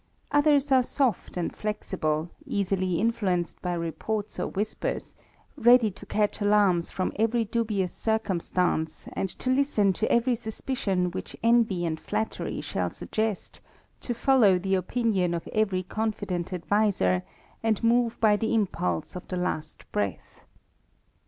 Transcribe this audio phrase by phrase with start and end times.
[0.31, 5.13] Others are soft and flexible, easily influenced by reports or whispers,
[5.55, 11.35] ready to catch alarms from every dubious circumstance, and to Lsten to every suspicion which
[11.43, 13.61] envy and flattery shall suggest,
[13.99, 17.21] to follow the opinion of every confident adviser,
[17.61, 20.43] and move by the impulse of the last breath.